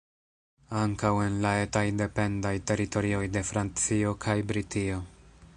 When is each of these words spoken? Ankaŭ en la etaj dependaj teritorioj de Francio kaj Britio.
Ankaŭ 0.83 1.11
en 1.25 1.35
la 1.43 1.51
etaj 1.65 1.83
dependaj 1.99 2.55
teritorioj 2.71 3.23
de 3.37 3.47
Francio 3.53 4.19
kaj 4.27 4.39
Britio. 4.53 5.03